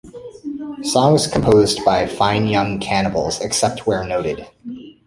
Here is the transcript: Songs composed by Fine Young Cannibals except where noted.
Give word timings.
Songs 0.81 1.27
composed 1.27 1.85
by 1.85 2.07
Fine 2.07 2.47
Young 2.47 2.79
Cannibals 2.79 3.39
except 3.39 3.85
where 3.85 4.03
noted. 4.03 4.47